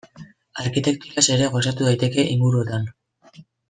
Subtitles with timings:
[0.63, 2.93] Arkitekturaz ere gozatu daiteke inguruotan.